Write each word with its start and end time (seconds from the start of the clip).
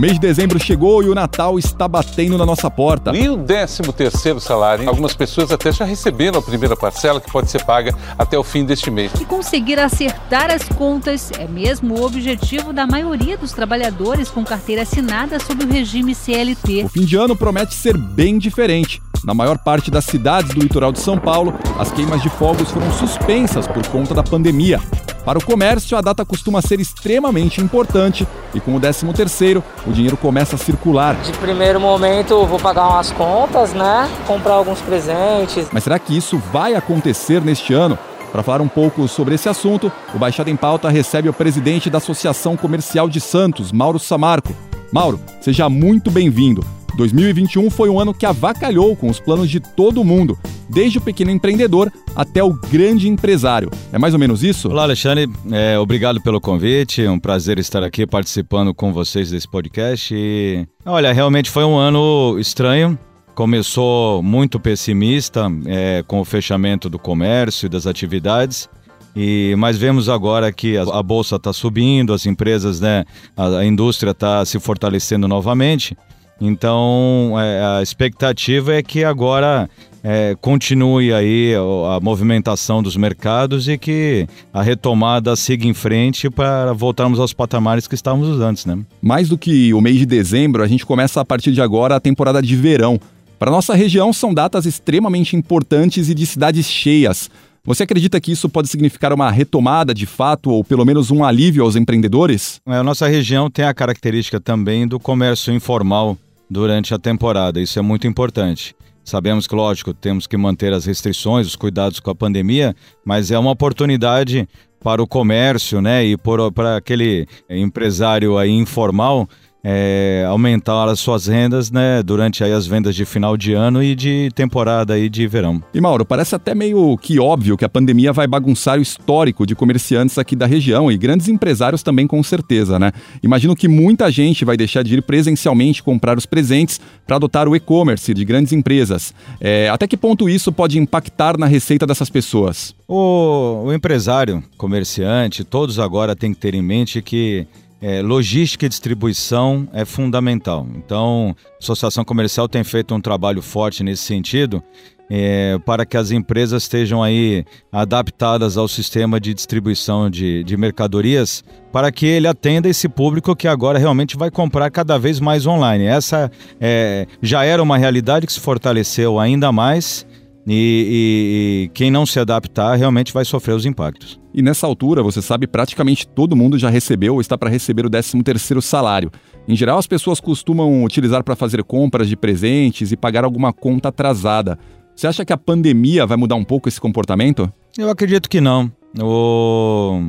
O 0.00 0.08
mês 0.08 0.14
de 0.14 0.20
dezembro 0.20 0.58
chegou 0.58 1.02
e 1.02 1.10
o 1.10 1.14
Natal 1.14 1.58
está 1.58 1.86
batendo 1.86 2.38
na 2.38 2.46
nossa 2.46 2.70
porta. 2.70 3.14
E 3.14 3.28
o 3.28 3.36
13 3.36 3.82
terceiro 3.92 4.40
salário, 4.40 4.80
hein? 4.80 4.88
algumas 4.88 5.12
pessoas 5.12 5.52
até 5.52 5.70
já 5.70 5.84
receberam 5.84 6.38
a 6.38 6.42
primeira 6.42 6.74
parcela 6.74 7.20
que 7.20 7.30
pode 7.30 7.50
ser 7.50 7.62
paga 7.66 7.94
até 8.16 8.38
o 8.38 8.42
fim 8.42 8.64
deste 8.64 8.90
mês. 8.90 9.12
E 9.20 9.26
conseguir 9.26 9.78
acertar 9.78 10.50
as 10.50 10.66
contas 10.70 11.30
é 11.38 11.46
mesmo 11.46 12.00
o 12.00 12.06
objetivo 12.06 12.72
da 12.72 12.86
maioria 12.86 13.36
dos 13.36 13.52
trabalhadores 13.52 14.30
com 14.30 14.42
carteira 14.42 14.84
assinada 14.84 15.38
sob 15.38 15.66
o 15.66 15.68
regime 15.68 16.14
CLT. 16.14 16.84
O 16.84 16.88
fim 16.88 17.04
de 17.04 17.16
ano 17.16 17.36
promete 17.36 17.74
ser 17.74 17.94
bem 17.98 18.38
diferente. 18.38 19.02
Na 19.22 19.34
maior 19.34 19.58
parte 19.58 19.90
das 19.90 20.06
cidades 20.06 20.54
do 20.54 20.62
litoral 20.62 20.92
de 20.92 21.00
São 21.00 21.18
Paulo, 21.18 21.52
as 21.78 21.92
queimas 21.92 22.22
de 22.22 22.30
fogos 22.30 22.70
foram 22.70 22.90
suspensas 22.92 23.66
por 23.68 23.86
conta 23.88 24.14
da 24.14 24.22
pandemia. 24.22 24.80
Para 25.24 25.38
o 25.38 25.44
comércio, 25.44 25.96
a 25.96 26.00
data 26.00 26.24
costuma 26.24 26.62
ser 26.62 26.80
extremamente 26.80 27.60
importante 27.60 28.26
e 28.54 28.60
com 28.60 28.74
o 28.74 28.80
13º, 28.80 29.62
o 29.86 29.92
dinheiro 29.92 30.16
começa 30.16 30.56
a 30.56 30.58
circular. 30.58 31.14
De 31.16 31.32
primeiro 31.32 31.78
momento, 31.78 32.44
vou 32.46 32.58
pagar 32.58 32.88
umas 32.88 33.12
contas, 33.12 33.72
né? 33.72 34.08
Comprar 34.26 34.54
alguns 34.54 34.80
presentes. 34.80 35.68
Mas 35.70 35.84
será 35.84 35.98
que 35.98 36.16
isso 36.16 36.38
vai 36.52 36.74
acontecer 36.74 37.42
neste 37.42 37.74
ano? 37.74 37.98
Para 38.32 38.42
falar 38.42 38.60
um 38.60 38.68
pouco 38.68 39.06
sobre 39.08 39.34
esse 39.34 39.48
assunto, 39.48 39.90
o 40.14 40.18
Baixada 40.18 40.50
em 40.50 40.56
Pauta 40.56 40.88
recebe 40.88 41.28
o 41.28 41.32
presidente 41.32 41.90
da 41.90 41.98
Associação 41.98 42.56
Comercial 42.56 43.08
de 43.08 43.20
Santos, 43.20 43.72
Mauro 43.72 43.98
Samarco. 43.98 44.54
Mauro, 44.92 45.20
seja 45.40 45.68
muito 45.68 46.10
bem-vindo. 46.10 46.64
2021 46.96 47.70
foi 47.70 47.88
um 47.88 47.98
ano 47.98 48.14
que 48.14 48.26
avacalhou 48.26 48.94
com 48.96 49.08
os 49.08 49.20
planos 49.20 49.50
de 49.50 49.60
todo 49.60 50.04
mundo, 50.04 50.38
desde 50.68 50.98
o 50.98 51.00
pequeno 51.00 51.30
empreendedor 51.30 51.92
até 52.14 52.42
o 52.42 52.52
grande 52.52 53.08
empresário. 53.08 53.70
É 53.92 53.98
mais 53.98 54.14
ou 54.14 54.20
menos 54.20 54.42
isso? 54.42 54.68
Olá, 54.68 54.82
Alexandre. 54.82 55.28
É, 55.50 55.78
obrigado 55.78 56.20
pelo 56.20 56.40
convite. 56.40 57.04
É 57.04 57.10
um 57.10 57.18
prazer 57.18 57.58
estar 57.58 57.82
aqui 57.82 58.06
participando 58.06 58.74
com 58.74 58.92
vocês 58.92 59.30
desse 59.30 59.48
podcast. 59.48 60.14
E, 60.14 60.66
olha, 60.84 61.12
realmente 61.12 61.50
foi 61.50 61.64
um 61.64 61.76
ano 61.76 62.36
estranho. 62.38 62.98
Começou 63.34 64.22
muito 64.22 64.60
pessimista 64.60 65.46
é, 65.66 66.04
com 66.06 66.20
o 66.20 66.24
fechamento 66.24 66.90
do 66.90 66.98
comércio 66.98 67.66
e 67.66 67.68
das 67.68 67.86
atividades. 67.86 68.68
E, 69.14 69.54
mas 69.58 69.76
vemos 69.76 70.08
agora 70.08 70.52
que 70.52 70.76
a, 70.76 70.82
a 70.82 71.02
bolsa 71.02 71.36
está 71.36 71.52
subindo, 71.52 72.12
as 72.12 72.26
empresas, 72.26 72.80
né, 72.80 73.04
a, 73.36 73.58
a 73.58 73.64
indústria 73.64 74.12
está 74.12 74.44
se 74.44 74.58
fortalecendo 74.60 75.26
novamente. 75.26 75.96
Então, 76.40 77.34
é, 77.38 77.78
a 77.78 77.82
expectativa 77.82 78.74
é 78.74 78.82
que 78.82 79.04
agora 79.04 79.68
é, 80.02 80.34
continue 80.40 81.12
aí 81.12 81.54
a, 81.54 82.00
movimentação 82.00 82.82
dos 82.82 82.96
mercados 82.96 83.68
e 83.68 83.76
que 83.76 84.26
a 84.52 84.62
retomada 84.62 85.36
siga 85.36 85.66
em 85.66 85.74
frente 85.74 86.30
para 86.30 86.72
voltarmos 86.72 87.20
aos 87.20 87.32
patamares 87.32 87.86
que 87.86 87.94
estávamos 87.94 88.40
antes, 88.40 88.64
né? 88.64 88.78
Mais 89.02 89.28
do 89.28 89.36
que 89.36 89.74
o 89.74 89.80
mês 89.80 89.98
de 89.98 90.06
dezembro, 90.06 90.62
a 90.62 90.66
gente 90.66 90.86
começa 90.86 91.20
a 91.20 91.24
partir 91.24 91.52
de 91.52 91.60
agora 91.60 91.96
a 91.96 92.00
temporada 92.00 92.40
de 92.40 92.56
verão. 92.56 92.98
Para 93.38 93.50
nossa 93.50 93.74
região, 93.74 94.12
são 94.12 94.34
datas 94.34 94.66
extremamente 94.66 95.36
importantes 95.36 96.08
e 96.08 96.14
de 96.14 96.26
cidades 96.26 96.66
cheias. 96.66 97.30
Você 97.62 97.82
acredita 97.82 98.18
que 98.20 98.32
isso 98.32 98.48
pode 98.48 98.68
significar 98.68 99.12
uma 99.12 99.30
retomada 99.30 99.92
de 99.92 100.06
fato 100.06 100.50
ou 100.50 100.64
pelo 100.64 100.84
menos 100.84 101.10
um 101.10 101.22
alívio 101.22 101.62
aos 101.62 101.76
empreendedores? 101.76 102.58
É, 102.66 102.76
A 102.76 102.82
nossa 102.82 103.06
região 103.06 103.50
tem 103.50 103.66
a 103.66 103.74
característica 103.74 104.40
também 104.40 104.88
do 104.88 104.98
comércio 104.98 105.52
informal 105.52 106.16
durante 106.50 106.92
a 106.92 106.98
temporada, 106.98 107.60
isso 107.60 107.78
é 107.78 107.82
muito 107.82 108.06
importante. 108.06 108.74
Sabemos 109.04 109.46
que, 109.46 109.54
lógico, 109.54 109.94
temos 109.94 110.26
que 110.26 110.36
manter 110.36 110.72
as 110.72 110.84
restrições, 110.84 111.46
os 111.46 111.56
cuidados 111.56 112.00
com 112.00 112.10
a 112.10 112.14
pandemia, 112.14 112.74
mas 113.04 113.30
é 113.30 113.38
uma 113.38 113.50
oportunidade 113.52 114.48
para 114.82 115.02
o 115.02 115.06
comércio, 115.06 115.80
né, 115.80 116.04
e 116.04 116.16
para 116.16 116.76
aquele 116.76 117.26
empresário 117.48 118.36
aí 118.38 118.50
informal 118.50 119.28
é, 119.62 120.24
aumentar 120.28 120.88
as 120.88 121.00
suas 121.00 121.26
rendas, 121.26 121.70
né, 121.70 122.02
durante 122.02 122.42
aí 122.42 122.52
as 122.52 122.66
vendas 122.66 122.94
de 122.94 123.04
final 123.04 123.36
de 123.36 123.52
ano 123.52 123.82
e 123.82 123.94
de 123.94 124.30
temporada 124.34 124.94
aí 124.94 125.08
de 125.08 125.26
verão. 125.26 125.62
E 125.74 125.80
Mauro, 125.80 126.04
parece 126.04 126.34
até 126.34 126.54
meio 126.54 126.96
que 126.98 127.18
óbvio 127.18 127.56
que 127.56 127.64
a 127.64 127.68
pandemia 127.68 128.12
vai 128.12 128.26
bagunçar 128.26 128.78
o 128.78 128.82
histórico 128.82 129.46
de 129.46 129.54
comerciantes 129.54 130.18
aqui 130.18 130.34
da 130.34 130.46
região 130.46 130.90
e 130.90 130.96
grandes 130.96 131.28
empresários 131.28 131.82
também 131.82 132.06
com 132.06 132.22
certeza, 132.22 132.78
né? 132.78 132.92
Imagino 133.22 133.54
que 133.54 133.68
muita 133.68 134.10
gente 134.10 134.44
vai 134.44 134.56
deixar 134.56 134.82
de 134.82 134.94
ir 134.94 135.02
presencialmente 135.02 135.82
comprar 135.82 136.16
os 136.16 136.26
presentes 136.26 136.80
para 137.06 137.16
adotar 137.16 137.48
o 137.48 137.54
e-commerce 137.54 138.14
de 138.14 138.24
grandes 138.24 138.52
empresas. 138.52 139.14
É, 139.40 139.68
até 139.68 139.86
que 139.86 139.96
ponto 139.96 140.28
isso 140.28 140.52
pode 140.52 140.78
impactar 140.78 141.36
na 141.38 141.46
receita 141.46 141.86
dessas 141.86 142.08
pessoas? 142.08 142.74
O, 142.88 143.64
o 143.66 143.72
empresário, 143.72 144.42
comerciante, 144.56 145.44
todos 145.44 145.78
agora 145.78 146.16
têm 146.16 146.32
que 146.32 146.40
ter 146.40 146.54
em 146.54 146.62
mente 146.62 147.02
que 147.02 147.46
é, 147.80 148.02
logística 148.02 148.66
e 148.66 148.68
distribuição 148.68 149.68
é 149.72 149.84
fundamental. 149.84 150.66
Então, 150.74 151.34
a 151.54 151.58
Associação 151.62 152.04
Comercial 152.04 152.48
tem 152.48 152.62
feito 152.62 152.94
um 152.94 153.00
trabalho 153.00 153.42
forte 153.42 153.82
nesse 153.82 154.02
sentido 154.02 154.62
é, 155.10 155.58
para 155.66 155.84
que 155.84 155.96
as 155.96 156.12
empresas 156.12 156.62
estejam 156.62 157.02
aí 157.02 157.44
adaptadas 157.72 158.56
ao 158.56 158.68
sistema 158.68 159.18
de 159.18 159.34
distribuição 159.34 160.08
de, 160.08 160.44
de 160.44 160.56
mercadorias 160.56 161.42
para 161.72 161.90
que 161.90 162.06
ele 162.06 162.28
atenda 162.28 162.68
esse 162.68 162.88
público 162.88 163.34
que 163.34 163.48
agora 163.48 163.78
realmente 163.78 164.16
vai 164.16 164.30
comprar 164.30 164.70
cada 164.70 164.96
vez 164.98 165.18
mais 165.18 165.46
online. 165.46 165.84
Essa 165.84 166.30
é, 166.60 167.06
já 167.20 167.44
era 167.44 167.60
uma 167.60 167.76
realidade 167.76 168.24
que 168.24 168.32
se 168.32 168.40
fortaleceu 168.40 169.18
ainda 169.18 169.50
mais 169.50 170.06
e, 170.52 170.54
e- 170.54 171.64
e 171.64 171.68
quem 171.72 171.90
não 171.90 172.04
se 172.04 172.18
adaptar 172.18 172.74
realmente 172.76 173.12
vai 173.12 173.24
sofrer 173.24 173.54
os 173.54 173.64
impactos. 173.64 174.18
E 174.34 174.42
nessa 174.42 174.66
altura, 174.66 175.02
você 175.02 175.22
sabe, 175.22 175.46
praticamente 175.46 176.06
todo 176.08 176.34
mundo 176.36 176.58
já 176.58 176.68
recebeu 176.68 177.14
ou 177.14 177.20
está 177.20 177.38
para 177.38 177.48
receber 177.50 177.86
o 177.86 177.90
13º 177.90 178.60
salário. 178.60 179.10
Em 179.46 179.54
geral, 179.56 179.78
as 179.78 179.86
pessoas 179.86 180.20
costumam 180.20 180.82
utilizar 180.84 181.22
para 181.22 181.36
fazer 181.36 181.62
compras 181.64 182.08
de 182.08 182.16
presentes 182.16 182.90
e 182.92 182.96
pagar 182.96 183.24
alguma 183.24 183.52
conta 183.52 183.88
atrasada. 183.88 184.58
Você 184.94 185.06
acha 185.06 185.24
que 185.24 185.32
a 185.32 185.36
pandemia 185.38 186.04
vai 186.06 186.16
mudar 186.16 186.34
um 186.34 186.44
pouco 186.44 186.68
esse 186.68 186.80
comportamento? 186.80 187.50
Eu 187.78 187.88
acredito 187.88 188.28
que 188.28 188.40
não. 188.40 188.70
O- 189.00 190.02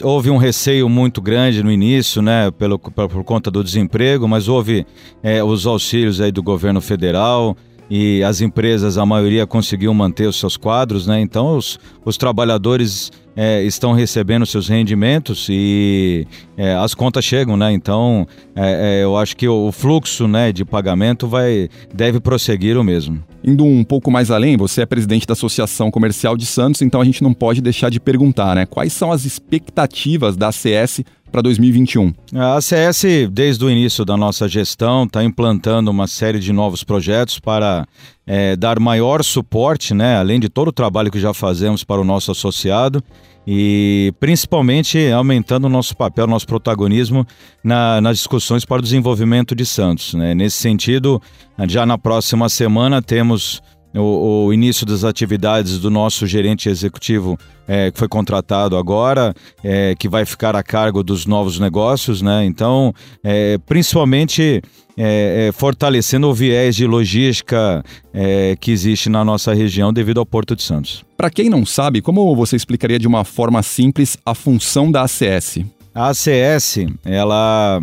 Houve 0.00 0.30
um 0.30 0.36
receio 0.36 0.88
muito 0.88 1.20
grande 1.20 1.60
no 1.60 1.70
início, 1.72 2.22
né, 2.22 2.52
pelo, 2.52 2.78
por, 2.78 3.24
conta 3.24 3.50
do 3.50 3.64
desemprego, 3.64 4.28
mas 4.28 4.46
houve 4.46 4.86
é, 5.24 5.42
os 5.42 5.66
auxílios 5.66 6.20
aí 6.20 6.30
do 6.30 6.40
governo 6.40 6.80
federal 6.80 7.56
e 7.90 8.22
as 8.22 8.40
empresas, 8.40 8.96
a 8.96 9.04
maioria 9.04 9.46
conseguiu 9.46 9.92
manter 9.92 10.26
os 10.26 10.38
seus 10.38 10.56
quadros, 10.56 11.06
né? 11.06 11.20
Então 11.20 11.56
os, 11.56 11.78
os 12.04 12.16
trabalhadores 12.16 13.10
é, 13.36 13.62
estão 13.62 13.92
recebendo 13.92 14.46
seus 14.46 14.68
rendimentos 14.68 15.46
e 15.50 16.26
é, 16.56 16.74
as 16.74 16.94
contas 16.94 17.24
chegam, 17.24 17.56
né? 17.56 17.72
Então 17.72 18.26
é, 18.54 19.00
é, 19.00 19.04
eu 19.04 19.16
acho 19.16 19.36
que 19.36 19.48
o 19.48 19.70
fluxo, 19.72 20.26
né, 20.26 20.52
de 20.52 20.64
pagamento 20.64 21.26
vai 21.26 21.68
deve 21.92 22.20
prosseguir 22.20 22.76
o 22.78 22.84
mesmo. 22.84 23.22
Indo 23.44 23.64
um 23.64 23.82
pouco 23.82 24.10
mais 24.10 24.30
além, 24.30 24.56
você 24.56 24.82
é 24.82 24.86
presidente 24.86 25.26
da 25.26 25.32
Associação 25.32 25.90
Comercial 25.90 26.36
de 26.36 26.46
Santos, 26.46 26.80
então 26.80 27.00
a 27.00 27.04
gente 27.04 27.22
não 27.22 27.34
pode 27.34 27.60
deixar 27.60 27.90
de 27.90 27.98
perguntar, 27.98 28.54
né? 28.54 28.66
Quais 28.66 28.92
são 28.92 29.10
as 29.10 29.24
expectativas 29.24 30.36
da 30.36 30.48
ACS 30.48 31.02
para 31.32 31.42
2021? 31.42 32.12
A 32.34 32.56
ACS, 32.58 33.04
desde 33.30 33.64
o 33.64 33.70
início 33.70 34.04
da 34.04 34.16
nossa 34.16 34.46
gestão, 34.46 35.04
está 35.04 35.24
implantando 35.24 35.90
uma 35.90 36.06
série 36.06 36.38
de 36.38 36.52
novos 36.52 36.84
projetos 36.84 37.40
para 37.40 37.86
eh, 38.26 38.54
dar 38.54 38.78
maior 38.78 39.24
suporte, 39.24 39.94
né, 39.94 40.16
além 40.16 40.38
de 40.38 40.48
todo 40.48 40.68
o 40.68 40.72
trabalho 40.72 41.10
que 41.10 41.18
já 41.18 41.32
fazemos 41.34 41.82
para 41.82 42.00
o 42.00 42.04
nosso 42.04 42.30
associado 42.30 43.02
e 43.44 44.14
principalmente 44.20 45.10
aumentando 45.10 45.64
o 45.64 45.68
nosso 45.70 45.96
papel, 45.96 46.28
nosso 46.28 46.46
protagonismo 46.46 47.26
na- 47.64 48.00
nas 48.00 48.18
discussões 48.18 48.64
para 48.64 48.78
o 48.78 48.82
desenvolvimento 48.82 49.54
de 49.54 49.66
Santos. 49.66 50.14
né. 50.14 50.34
Nesse 50.34 50.58
sentido, 50.58 51.20
já 51.66 51.84
na 51.84 51.98
próxima 51.98 52.48
semana 52.48 53.02
temos 53.02 53.60
o, 53.94 54.46
o 54.46 54.52
início 54.52 54.86
das 54.86 55.04
atividades 55.04 55.78
do 55.78 55.90
nosso 55.90 56.26
gerente 56.26 56.68
executivo 56.68 57.38
é, 57.66 57.90
que 57.90 57.98
foi 57.98 58.08
contratado 58.08 58.76
agora, 58.76 59.34
é, 59.62 59.94
que 59.98 60.08
vai 60.08 60.24
ficar 60.24 60.56
a 60.56 60.62
cargo 60.62 61.02
dos 61.02 61.26
novos 61.26 61.58
negócios, 61.58 62.22
né? 62.22 62.44
Então, 62.44 62.92
é, 63.22 63.58
principalmente 63.66 64.62
é, 64.96 65.48
é, 65.48 65.52
fortalecendo 65.52 66.28
o 66.28 66.34
viés 66.34 66.76
de 66.76 66.86
logística 66.86 67.82
é, 68.12 68.56
que 68.60 68.70
existe 68.70 69.08
na 69.08 69.24
nossa 69.24 69.54
região 69.54 69.92
devido 69.92 70.18
ao 70.18 70.26
Porto 70.26 70.54
de 70.54 70.62
Santos. 70.62 71.04
Para 71.16 71.30
quem 71.30 71.48
não 71.48 71.64
sabe, 71.64 72.02
como 72.02 72.34
você 72.34 72.56
explicaria 72.56 72.98
de 72.98 73.06
uma 73.06 73.24
forma 73.24 73.62
simples 73.62 74.16
a 74.24 74.34
função 74.34 74.90
da 74.90 75.02
ACS? 75.02 75.60
A 75.94 76.08
ACS, 76.08 76.78
ela, 77.04 77.78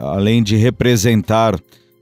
além 0.00 0.42
de 0.42 0.56
representar 0.56 1.56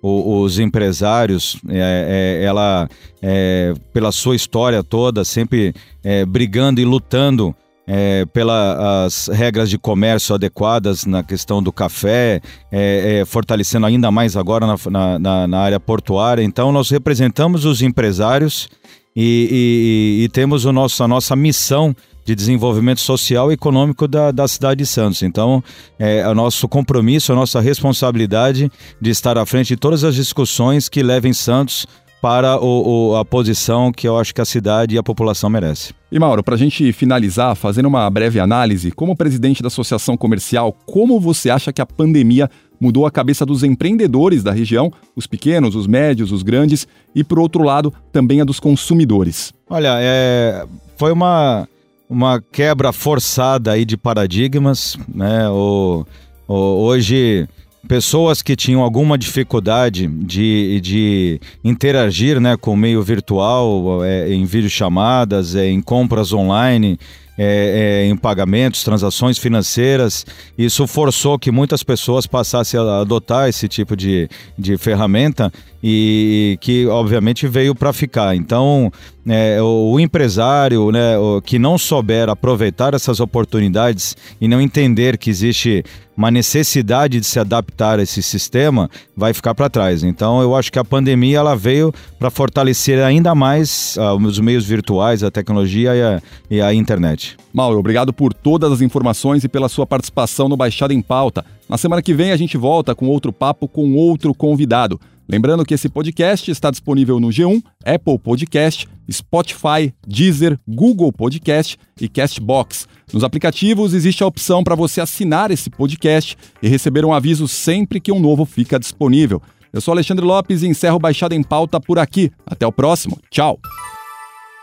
os 0.07 0.59
empresários, 0.59 1.59
é, 1.69 2.39
é, 2.41 2.45
ela, 2.45 2.89
é, 3.21 3.75
pela 3.93 4.13
sua 4.13 4.37
história 4.37 4.83
toda, 4.83 5.25
sempre 5.25 5.75
é, 6.05 6.25
brigando 6.25 6.81
e 6.81 6.85
lutando 6.85 7.55
é, 7.87 8.25
pelas 8.27 9.29
regras 9.29 9.71
de 9.71 9.79
comércio 9.79 10.35
adequadas 10.35 11.07
na 11.07 11.23
questão 11.23 11.63
do 11.63 11.73
café, 11.73 12.41
é, 12.71 13.21
é, 13.21 13.25
fortalecendo 13.25 13.87
ainda 13.87 14.11
mais 14.11 14.37
agora 14.37 14.67
na, 14.67 15.19
na, 15.19 15.47
na, 15.47 15.59
área 15.59 15.79
portuária. 15.79 16.43
Então, 16.43 16.73
nós 16.73 16.91
representamos 16.91 17.65
os 17.65 17.83
empresários 17.83 18.69
e, 19.15 20.19
e, 20.21 20.25
e 20.25 20.29
temos 20.29 20.65
o 20.65 20.73
nosso, 20.73 21.03
a 21.03 21.09
nossa 21.09 21.37
missão 21.37 21.95
de 22.27 22.35
desenvolvimento 22.35 23.01
social 23.01 23.51
e 23.51 23.55
econômico 23.55 24.09
da, 24.09 24.33
da 24.33 24.49
cidade 24.49 24.79
de 24.79 24.87
Santos. 24.87 25.23
Então, 25.23 25.63
é 25.97 26.29
o 26.29 26.35
nosso 26.35 26.69
compromisso, 26.69 27.33
a 27.33 27.37
nossa 27.37 27.61
responsabilidade 27.61 28.71
de 29.01 29.11
estar 29.11 29.39
à 29.39 29.47
frente 29.47 29.69
de 29.69 29.77
todas 29.77 30.03
as 30.03 30.17
discussões 30.17 30.89
que 30.89 31.05
levem 31.05 31.33
Santos 31.33 31.87
para 32.21 32.59
o, 32.61 33.11
o, 33.11 33.17
a 33.17 33.25
posição 33.25 33.93
que 33.93 34.09
eu 34.09 34.19
acho 34.19 34.35
que 34.35 34.41
a 34.41 34.45
cidade 34.45 34.97
e 34.97 34.99
a 34.99 35.03
população 35.03 35.49
merece. 35.49 35.95
E 36.11 36.19
Mauro, 36.19 36.43
para 36.43 36.57
a 36.57 36.59
gente 36.59 36.93
finalizar, 36.93 37.55
fazendo 37.55 37.87
uma 37.87 38.09
breve 38.11 38.41
análise, 38.41 38.91
como 38.91 39.15
presidente 39.15 39.63
da 39.63 39.69
Associação 39.69 40.17
Comercial, 40.17 40.75
como 40.85 41.21
você 41.21 41.49
acha 41.49 41.73
que 41.73 41.81
a 41.81 41.87
pandemia 41.87 42.51
mudou 42.81 43.07
a 43.07 43.11
cabeça 43.11 43.47
dos 43.47 43.63
empreendedores 43.63 44.43
da 44.43 44.51
região, 44.51 44.93
os 45.15 45.27
pequenos, 45.29 45.77
os 45.77 45.87
médios, 45.87 46.33
os 46.33 46.43
grandes, 46.43 46.89
e 47.15 47.23
por 47.23 47.39
outro 47.39 47.63
lado, 47.63 47.95
também 48.11 48.41
a 48.41 48.45
dos 48.45 48.59
consumidores? 48.59 49.53
Olha, 49.71 49.97
é, 50.01 50.67
foi 50.97 51.13
uma, 51.13 51.69
uma 52.09 52.41
quebra 52.41 52.93
forçada 52.93 53.73
aí 53.73 53.85
de 53.85 53.97
paradigmas, 53.97 54.97
né? 55.13 55.49
O, 55.49 56.07
o, 56.47 56.55
hoje 56.55 57.49
pessoas 57.87 58.43
que 58.43 58.57
tinham 58.57 58.83
alguma 58.83 59.17
dificuldade 59.17 60.07
de, 60.07 60.81
de 60.81 61.41
interagir 61.63 62.41
né, 62.41 62.57
com 62.57 62.73
o 62.73 62.77
meio 62.77 63.03
virtual, 63.03 64.05
é, 64.05 64.33
em 64.33 64.45
videochamadas, 64.45 65.55
é, 65.55 65.69
em 65.69 65.81
compras 65.81 66.33
online, 66.33 66.99
é, 67.39 68.05
é, 68.05 68.09
em 68.09 68.17
pagamentos, 68.17 68.83
transações 68.83 69.39
financeiras. 69.39 70.25
Isso 70.57 70.87
forçou 70.87 71.39
que 71.39 71.51
muitas 71.51 71.83
pessoas 71.83 72.27
passassem 72.27 72.79
a 72.81 73.01
adotar 73.01 73.49
esse 73.49 73.69
tipo 73.69 73.97
de, 73.97 74.29
de 74.59 74.77
ferramenta 74.79 75.53
e 75.83 76.59
que, 76.61 76.87
obviamente, 76.87 77.47
veio 77.47 77.75
para 77.75 77.93
ficar. 77.93 78.35
Então, 78.35 78.91
é, 79.27 79.61
o 79.61 79.99
empresário 80.01 80.91
né, 80.91 81.15
que 81.45 81.59
não 81.59 81.77
souber 81.77 82.29
aproveitar 82.29 82.95
essas 82.95 83.21
oportunidades 83.21 84.17
e 84.41 84.49
não 84.49 84.61
entender 84.61 85.19
que 85.19 85.31
existe 85.31 85.85
uma 86.17 86.31
necessidade 86.31 87.21
de 87.21 87.27
se 87.27 87.39
adaptar 87.39 87.99
a 87.99 88.03
esse 88.03 88.23
sistema, 88.23 88.89
vai 89.17 89.35
ficar 89.35 89.55
para 89.55 89.69
trás. 89.69 90.03
Então, 90.03 90.41
eu 90.41 90.57
acho 90.57 90.73
que 90.73 90.79
a 90.79 90.85
pandemia 90.85 91.39
ela 91.39 91.55
veio 91.55 91.93
para 92.19 92.31
fortalecer 92.31 93.03
ainda 93.05 93.35
mais 93.35 93.97
uh, 93.97 94.17
os 94.17 94.39
meios 94.41 94.65
virtuais, 94.65 95.23
a 95.23 95.31
tecnologia 95.31 95.95
e 95.95 96.03
a, 96.03 96.23
e 96.51 96.61
a 96.61 96.73
internet. 96.73 97.37
Mauro, 97.53 97.79
obrigado 97.79 98.13
por 98.13 98.33
todas 98.33 98.73
as 98.73 98.81
informações 98.81 99.45
e 99.45 99.49
pela 99.49 99.69
sua 99.69 99.87
participação 99.87 100.49
no 100.49 100.57
Baixada 100.57 100.95
em 100.95 101.03
Pauta. 101.03 101.45
Na 101.69 101.77
semana 101.77 102.01
que 102.01 102.15
vem 102.15 102.31
a 102.31 102.37
gente 102.37 102.57
volta 102.57 102.95
com 102.95 103.07
outro 103.07 103.33
papo 103.33 103.67
com 103.69 103.95
outro 103.95 104.33
convidado. 104.33 105.01
Lembrando 105.29 105.65
que 105.65 105.75
esse 105.75 105.89
podcast 105.89 106.51
está 106.51 106.71
disponível 106.71 107.19
no 107.19 107.29
G1, 107.29 107.63
Apple 107.85 108.19
Podcast, 108.19 108.89
Spotify, 109.11 109.93
Deezer, 110.07 110.59
Google 110.67 111.13
Podcast 111.13 111.77
e 112.01 112.09
Castbox. 112.09 112.87
Nos 113.13 113.25
aplicativos 113.25 113.93
existe 113.93 114.23
a 114.23 114.27
opção 114.27 114.63
para 114.63 114.77
você 114.77 115.01
assinar 115.01 115.51
esse 115.51 115.69
podcast 115.69 116.37
e 116.63 116.69
receber 116.69 117.05
um 117.05 117.13
aviso 117.13 117.49
sempre 117.49 118.01
que 118.01 118.13
um 118.13 118.21
novo 118.21 118.45
fica 118.45 118.79
disponível. 118.79 119.43
Eu 119.73 119.81
sou 119.81 119.93
Alexandre 119.93 120.25
Lopes 120.25 120.63
e 120.63 120.69
encerro 120.69 120.99
Baixada 120.99 121.35
em 121.35 121.43
Pauta 121.43 121.81
por 121.81 121.99
aqui. 121.99 122.31
Até 122.47 122.67
o 122.67 122.73
próximo. 122.73 123.19
Tchau. 123.31 123.59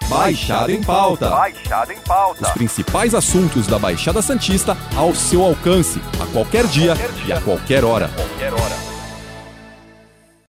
Baixada 0.10 0.72
em 0.72 0.82
Pauta. 0.82 1.30
Baixada 1.30 1.94
em 1.94 2.00
Pauta. 2.00 2.48
Os 2.48 2.52
principais 2.52 3.14
assuntos 3.14 3.68
da 3.68 3.80
Baixada 3.80 4.22
Santista 4.22 4.78
ao 4.96 5.14
seu 5.16 5.44
alcance, 5.44 6.00
a 6.22 6.26
qualquer 6.28 6.68
dia, 6.68 6.96
qualquer 6.96 7.12
dia. 7.14 7.28
e 7.28 7.32
a 7.32 7.42
qualquer 7.42 7.84
hora. 7.84 8.10
Qualquer 8.10 8.54
hora. 8.54 8.93